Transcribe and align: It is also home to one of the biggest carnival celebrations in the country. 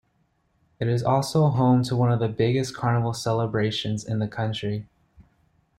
It 0.79 0.87
is 0.87 1.03
also 1.03 1.47
home 1.49 1.83
to 1.83 1.95
one 1.95 2.11
of 2.11 2.19
the 2.19 2.27
biggest 2.27 2.75
carnival 2.75 3.13
celebrations 3.13 4.03
in 4.03 4.17
the 4.17 4.27
country. 4.27 4.87